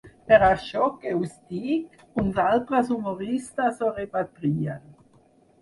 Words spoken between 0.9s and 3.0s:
que us dic, uns altres